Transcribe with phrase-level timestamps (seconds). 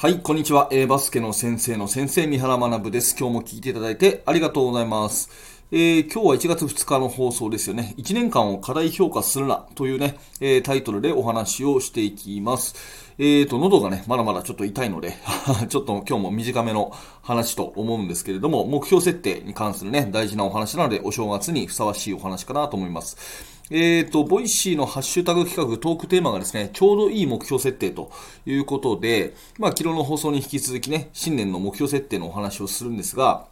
[0.00, 0.68] はい、こんにちは。
[0.70, 3.16] えー、バスケの先生の先生、三原学です。
[3.18, 5.28] 今日も聞いていただいてありがとうございます。
[5.72, 7.96] えー、今日は1月2日の放送ですよね。
[7.98, 12.76] 1年間を過大評価するなというね、えー、タイトルでお話をしていきます。
[13.18, 15.16] えーと、喉がね、まだまだちょっと痛いので
[15.68, 16.92] ちょっと今日も短めの
[17.22, 23.57] 話と思うんですけれども、目標設定に関するね、大事なお話なので、お正月にふさわしいお話かなと思います。
[23.70, 28.10] えっ、ー、と、ボイシーのハッシュタグ企画トークテーマがですね、ちょうどいい目標設定と
[28.46, 33.46] いうことで、まあ、昨日の放送に引き続きね、新年の目標設定のお話をするんですが、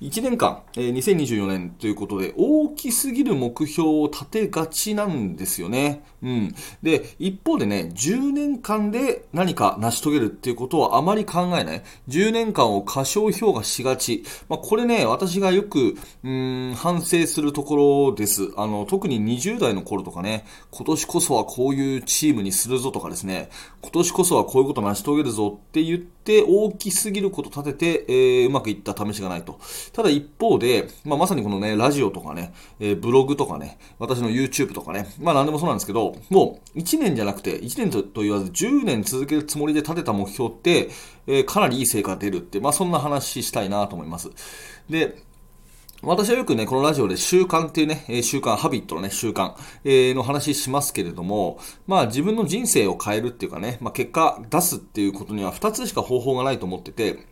[0.00, 6.02] 1年間、えー、2024年ということで、大きすぎる目標を立てがちなんですよね。
[6.22, 6.54] うん。
[6.82, 11.82] で、一方でね、10年間で何か成し遂げるっていうことはあまり考えない。
[12.08, 14.24] 10年間を過小評価しがち。
[14.48, 18.52] まあ、これね、私がよく、うん、反省するところです。
[18.56, 23.50] あの、特に20代の頃とかね、今年こそはこういうチームにするぞとかですね、
[23.82, 29.60] 今年こそはこういうこと成し遂げるぞって言って大きすぎること立てて、えー、うまくいった試しがないと。
[29.92, 40.90] ただ一方で、まあ、まさにこのね、ラジオとかね、えー、ブログとかね、私の YouTube とかね、まあ何でもそうなんですけど、もう1年じゃなくて、1年と言わず10年続けるつもりで立てた目標って、
[41.26, 44.30] えー、かなりいい成果が出るって、まあそんな話したいなと思います。
[44.88, 45.22] で、
[46.02, 57.26] 私はよくね、このラジオで習慣っていうね、習慣、ハビットのね、習慣、えー、の話しますけれども、まあ自分の人生を変えるっていうかね、まあ結果出すっていうことには2つしか方法がないと思ってて、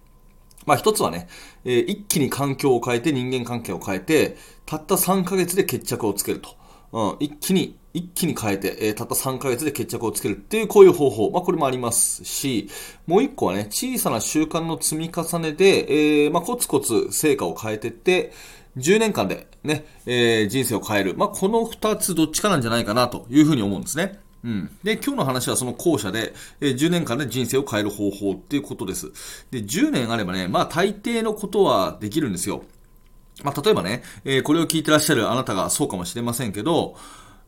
[0.68, 1.28] まあ一つはね、
[1.64, 6.50] えー、一気に環境を変えて人間関係を変えて、たった3ヶ月で決着をつけると。
[6.92, 11.30] うん、一気に、一気に変えて、えー、たった3ヶ月で決着をつけるっていう、こういう方法。
[11.30, 12.68] まあこれもありますし、
[13.06, 18.32] もう一個はね、小さな習慣の積み重ねで、えー、まあコツコツ成果を変えてって、
[18.76, 21.14] 10年間でね、えー、人生を変える。
[21.16, 24.20] まあこの2つどっちかなんじゃないかなというふうに思うんですね。
[24.44, 24.70] うん。
[24.82, 29.12] で、今日の話はその後者で、えー、10年間で人生を変える方法っていうことです。
[29.50, 32.62] で、10年あればね、まあ大抵のことはできるんですよ。
[33.42, 36.96] まあ例えばね、えー、これを聞いてらっしゃるあなたがそうかもしれませんけど、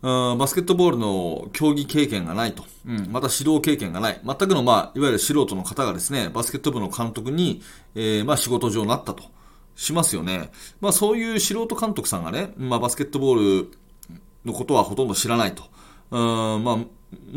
[0.03, 2.65] うんバスケットボールの競技経験がないと。
[2.87, 4.21] うん、また指導経験がない。
[4.25, 7.61] 全くの、まあ、いわゆる素人の方がですね、バスケット部の監督に、
[7.95, 9.25] えー、まあ仕事上なったと。
[9.77, 10.51] しますよね。
[10.81, 13.71] まあそういう素人監督さんがね、まあバスケットボール
[14.45, 15.65] のことはほとんど知らないと。
[16.11, 16.87] うん、まあ、も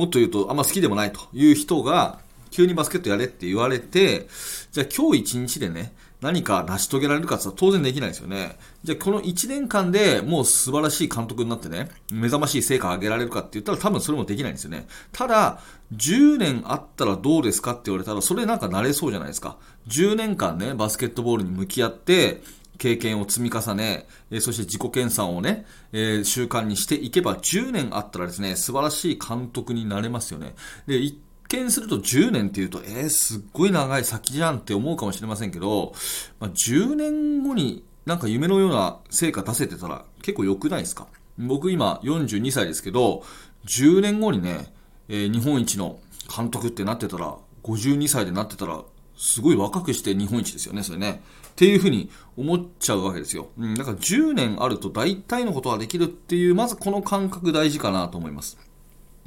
[0.06, 2.20] っと言うと、あんま好きでもないという人が、
[2.52, 4.28] 急にバスケットやれって言われて、
[4.72, 8.58] じゃあ今日一日でね、何か成し遂げられるかって当然できないですよね。
[8.84, 14.88] じゃあこの1年間でもう素晴らしい監督になってね、目覚ましい成果を上げられるかって言ったら多分それもできないんですよね。
[15.12, 15.60] ただ、
[15.96, 19.58] 10年あったらどうですかって言われたら、それなんか慣れそうじゃないですか。
[19.88, 22.42] 10年間ね、バスケットボールに向き合って、
[22.78, 30.56] 経験を積み重ね、えそして自己研鑽をね、え、習慣にしていけば10年あったらですね、素晴らしい監督になれますよね。
[30.88, 31.18] で、一
[31.50, 35.94] 見すると10年っていうと、えー、すっごい長い先じゃんって思うかもしれませんけど、
[36.40, 41.08] まあ、10年後になんか夢のような成果出せてたら結構良くないですか？
[41.38, 43.24] 僕今42歳ですけど、
[43.66, 44.74] 10年後にね、
[45.10, 46.00] えー、日本一の
[46.36, 48.82] 監督ってなってたら、52歳でなってたら、
[49.16, 51.22] すごい若くして日本一ですよね、それね。
[51.54, 53.50] っていうふうに思っちゃうわけですよ。
[53.58, 58.58] うん、だから10年あると大体のことができるっていう、まずこの感覚大事かなと思います。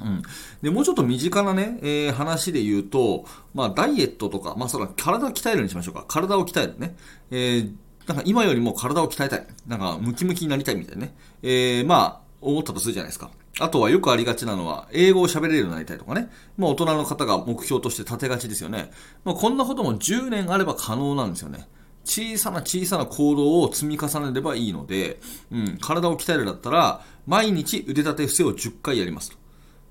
[0.01, 0.21] うん。
[0.61, 6.05] で、もうちょっと身近なね、えー、話で言うと、まあ、ダイエットとか、まあ、その体鍛えるにしましょうか。
[6.07, 6.95] 体を鍛えるね。
[7.31, 7.73] えー、
[8.05, 9.47] なんか今よりも体を鍛えたい。
[9.65, 11.15] なんかムキムキになりたいみたいなね。
[11.41, 13.31] えー、まあ、思ったとするじゃないですか。
[13.59, 16.29] あとはよくありがちなのは、英語を喋れるようになりたいとかね。
[16.57, 18.91] まあ大人の方が目標として立てがちですよね。
[19.23, 21.67] まあこんなことも10年あれば可能なんですよね。
[22.07, 25.19] 小さな小さな行動を積み重ねればいいので、
[25.51, 29.37] うん、体を鍛えるだったら、毎日腕立て伏せを10回やりますと。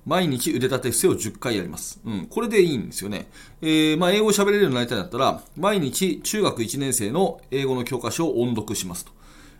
[0.06, 2.00] 毎日腕立て伏せを10回やります。
[2.04, 3.28] うん、これでいいんですよね。
[3.60, 9.12] えー、まあ、英語を喋れるようになりたいんだったら、毎日中学1年生の英語の教科書を音読しますと。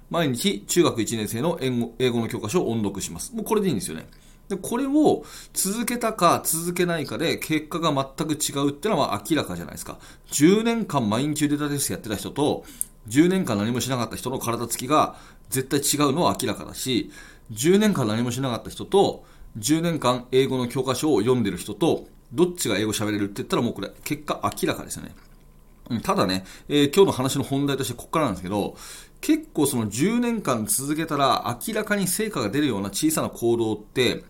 [0.08, 3.34] 毎日中学1年生の英語の教科書を音読します。
[3.34, 4.06] もうこれでいいんですよね。
[4.48, 9.98] で、これを続けたか続けないかで結果が全く違うってのは明らかじゃないですか。
[10.32, 12.64] 10年間毎日腕立て伏せやってた人と、
[13.08, 15.16] 10年間何もしなかった人の体つきが
[15.50, 17.10] 絶対違うのは明らかだし、
[17.52, 19.24] 10年間何もしなかった人と、
[19.58, 25.14] 10年間英語の教科書を読んでる人と、どっちが英語喋れるって言ったらもうこれ結果明らかですよね。
[26.02, 28.76] ただね、えー、今日の話の本題としてここからなんですけど、
[29.20, 34.24] 結構その10年間続けたら明らかに成果が出るような小さな行動って、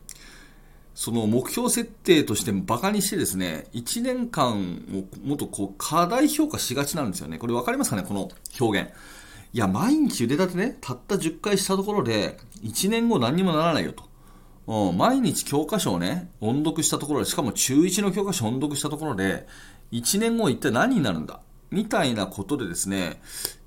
[0.96, 7.36] その目標設定として馬鹿にしてですね、1年間をもっとこう課題評価しがちなんですよね。
[7.36, 8.02] これ分かりますかね？
[8.02, 8.90] この表現。
[9.52, 14.04] いや、毎日腕立てね、たった10回したところで、1年後何にもならないよと。
[14.66, 19.46] うん、毎日教科書をね、音読したところで、しかも中1の教科書を音読したところで、
[19.92, 21.40] 1年後一体何になるんだ？
[21.70, 23.20] みたいなことでですね、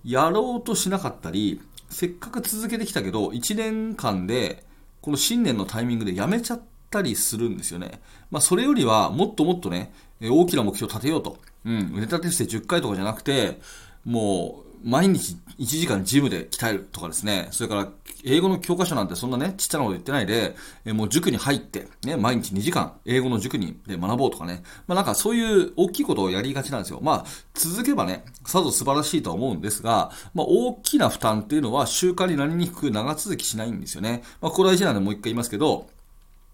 [0.03, 1.61] やろうとしなかったり、
[1.91, 4.63] せっかく続けてきたけど、1年間で、
[5.01, 8.01] この新年のタイミングでやめちゃっったりするんですよね。
[8.31, 11.37] まあ、それよりは、もっともっとね、大きな目標を立てようと。
[11.65, 13.59] うん、腕立て伏せ10回とかじゃなくて、
[14.03, 17.89] もう、毎日1時間ジムで鍛えるとかですね、それから
[18.23, 20.55] 英語の教科書なんてそんなね、ちっちゃなこと言ってないで、
[20.85, 26.99] えもう塾に入って、ね、毎日2時間英語の塾にで学ぼうとかね、まあなんかそういう大きいことをやりがちなんですよ。
[27.01, 34.23] まあ続けばね、さぞ素晴らしいとは思うんですが、まあ大きな負担っていうのは習慣になりにくく長続きしないんですよね。
[34.41, 35.89] まあこれ大事なんでもう一回言いますけど、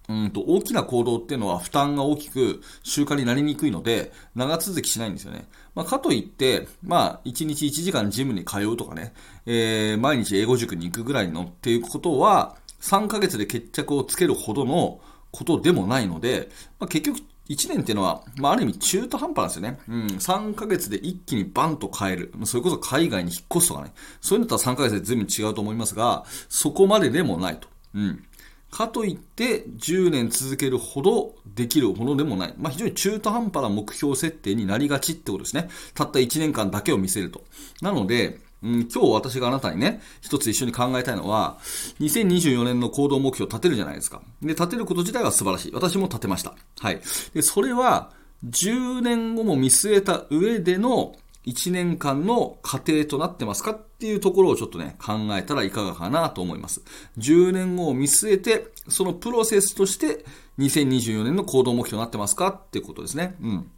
[0.09, 5.47] うんと大きな行動っていうのは負担が大きく習慣になりにくいので長続きしないんですよね。
[5.73, 9.13] まあ、かといって、まあ、1日1時間ジムに通うとかね、
[9.45, 14.99] えー、毎日英語塾に行くぐらいのっていうことは3ヶ月で決着をつけるほどの
[15.31, 16.49] ことでもないので、
[16.79, 17.19] まあ、結局
[17.49, 19.79] 1年っていうのは、まあ、ある意味中途半端なんですよね。
[19.87, 20.05] うん。
[20.17, 22.33] 3ヶ月で一気にバンと変える。
[22.45, 23.93] それこそ海外に引っ越すとかね。
[24.19, 27.67] そういうのとは3ヶ月で随分違うと思いますが、そこまででもないと。
[27.93, 28.23] うん。
[28.71, 32.53] かといって10年続けるほどできるものでもない。
[32.57, 35.69] まあ、非常に中途半端な目標設定になりがちってことですね。
[35.93, 37.43] たった1年間だけを見せると。
[37.81, 41.59] なので、うん、今日私があなたにね、一つ一緒に考えたいのは、
[41.99, 44.21] 2024年の行動目標を立てるじゃないですか。
[44.41, 45.71] で、立てること自体は素晴らしい。
[45.71, 46.55] 私も立てました。
[46.79, 46.99] はい。
[47.33, 48.11] で、それは、
[48.43, 51.15] 10年後も見据えた上での
[51.45, 56.81] 1年間の過程となってますかっていうところをちょっとね、考えたらいかがかなと思います。
[57.17, 60.25] 10年後を見据えて、そのプロセスとして
[60.59, 63.35] 2024年の行動目標になってますかっていうことですね。
[63.41, 63.71] うん。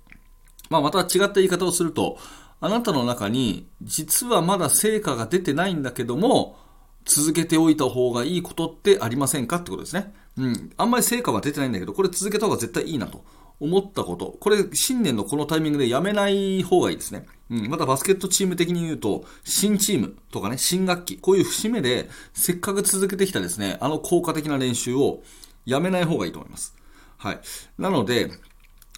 [0.69, 2.17] まあ、また違った言い方をすると、
[2.59, 6.57] あなたの中に実はまだ成果が出てないんだけども、
[7.05, 10.13] 続けておいた方がいいことってありませんかってことですね。
[10.37, 10.71] うん。
[10.77, 13.23] あんまり成果は出てないんだけど、これ続けた方が絶対いいなと
[13.59, 14.37] 思ったこと。
[14.39, 17.25] これ、新年のこのタイミングでやめない方がいいですね。
[17.49, 17.69] うん。
[17.69, 25.23] またバスケットチーム的に言うと、新チームとかね、新学期、こういう節目で、せっかく続けてきたですね、あの効果的な練習を
[25.65, 26.75] やめない方がいいと思います。
[27.17, 27.39] はい。
[27.79, 28.31] なので、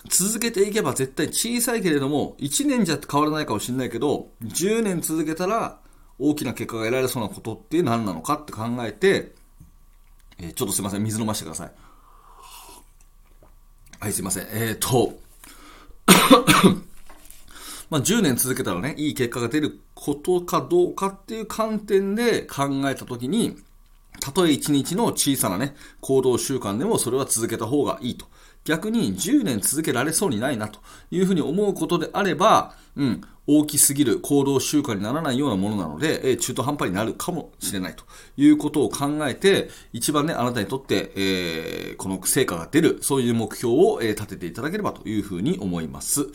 [0.08, 5.80] 続けていけば絶対小さいけれども、1年じゃ変わらないかもしれないけど、10年続けたら
[6.18, 9.34] 大きな結果が得られそうなことって何なのかって考えて、
[10.38, 11.72] えー、ちょっとすいません、水飲ませてください。
[14.00, 14.48] はい、すいません。
[14.54, 15.20] えっ、ー、と、
[17.90, 23.58] まあ、10年続けたらね、いい結果が出ることかどうかっていう観点で考えたときに、
[24.22, 28.26] たとえ1日の小さなね、行動習慣でもそれは続けた方がいいと。
[28.66, 30.80] 逆に10年続けられそうにないなと
[31.12, 38.04] いうふうに思うことであれば、うん、大きすぎる行動習慣にならないようなものなので、え中途半端になるかもしれないと
[38.38, 46.28] いうことを考えて、一番ね、あなたにとって、えー、この成果が出る、そういう目標を、え立てていただければというふうに思います。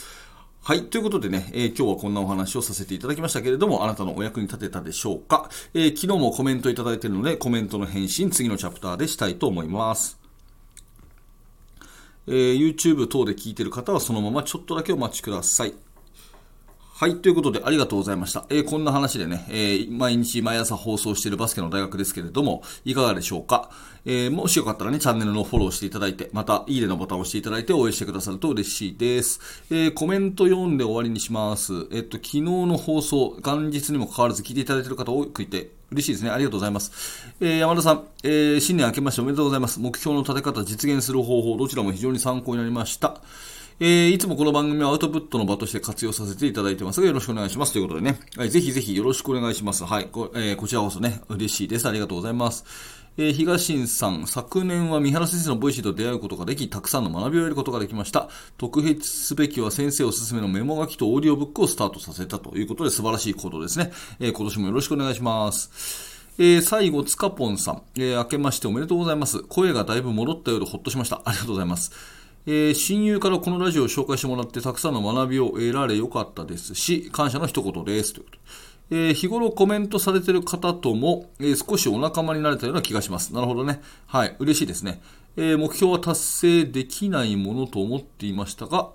[0.60, 0.84] はい。
[0.84, 10.23] ということでね、えー、今日はこんなお話をさせていただきましたけれども、あなたのお役に立てたでしょうか、えー、昨日もコメントいただいているので、コメントの返信、次のチャプターでしたいと思います。
[12.26, 15.83] えー、YouTube 等で聞いている方はそのままちょっとだけお待ちください。
[16.96, 17.16] はい。
[17.16, 18.46] ということで、ありがとうございました。
[18.50, 23.68] えー、こんな話でね、えー、毎日毎朝放送しているバスケの大学ですけれども、いかがでしょうか？
[24.04, 29.40] えー、もしよかったらね、チャンネルのフォローしていただいて、また、いいねのボタンを押していただいて応援してくださると嬉しいです。
[29.72, 31.88] えコメント読んで終わりにします。
[31.90, 36.30] えっと、昨日の放送、元日にもかかわらず聞いていただいている方多くいて、嬉しいですね。
[36.30, 36.92] ありがとうございます。
[37.40, 39.80] えー、山田さん、えー、新年明けましておめでとうございます。
[39.80, 43.20] 目標の立て方、実現する方法、どちらも非常に参考になりました。
[43.80, 47.72] えー、いつもこの番組はアウトプットの場として活用させていただいてますが、よろしくお願いします。
[47.72, 49.84] ということでね、はい、ぜひぜひよろしくお願いします。
[49.84, 51.88] はい、こ,、えー、こちらこそね、嬉しいです。
[51.88, 52.64] ありがとうございます。
[53.16, 58.28] えー、東新さん、昨年は三原先生のボイシーと出会うことができ、たくさんの学びを得ることができました。
[58.58, 63.90] 特筆すべきは先生おすすめのメモ書きとオーディオブックをスタートさせたということで素晴らしい行動ですね。
[64.20, 66.22] えー、今年もよろしくお願いします。
[66.38, 69.42] えー、最後、つかぽんさん、えー、明けましておめでとうございます。
[69.42, 71.22] 声がだいぶ戻ったようでほっとしました。
[71.24, 72.23] ありがとうございます。
[72.46, 78.12] えー、親友からこのラジオを紹介してもらってたくさんの学びを得られよかったですし、感謝の一言です。
[78.12, 78.38] ということ
[78.90, 83.32] えー、日頃コメントされてる方とも、えー、少しお仲間になれたような気がします。
[83.32, 83.80] なるほどね。
[84.06, 84.36] はい。
[84.38, 85.00] 嬉しいですね。
[85.36, 88.90] えー、目標は達成できないものと思っていましたが、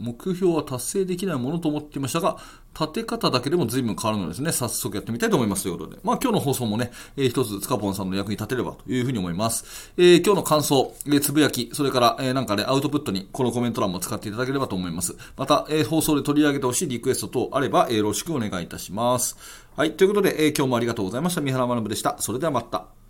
[0.00, 2.36] 目標は達成できないものと思っていましたが、
[2.78, 5.98] 立て方だけでも随分変わるのですね、早速やってみたいと思いますということで。
[6.02, 9.92] まあ今日の放送もね、えー、一つ塚ポンさんの役に立てればというふうに思います。
[9.96, 15.16] えー、今日の感想、えー、つぶやき、それから、えー、なんかね、アウトプットにこのコメント欄も使っていただければと思います。
[15.36, 19.36] また、えー、放送で取り上げてほしいリクエスト等あれば、えー、よろしくお願いいたします。
[19.76, 21.40] はい、ということで、えー、今日もありがとうございました。
[21.40, 22.16] 三原学でした。
[22.18, 23.03] それではまた。